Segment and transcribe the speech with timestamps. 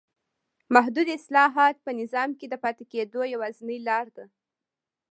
[0.75, 4.25] محدود اصلاحات په نظام کې د پاتې کېدو یوازینۍ لار ده.